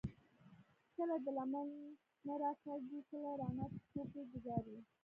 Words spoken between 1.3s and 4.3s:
لمن نه راکاږي، کله رانه ټوپۍ